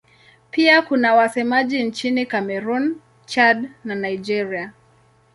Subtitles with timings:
[0.51, 4.73] Pia kuna wasemaji nchini Kamerun, Chad na Nigeria.